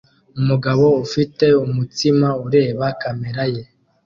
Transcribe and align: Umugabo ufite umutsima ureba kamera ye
Umugabo 0.39 0.85
ufite 1.05 1.45
umutsima 1.65 2.27
ureba 2.45 2.85
kamera 3.01 3.43
ye 3.53 3.63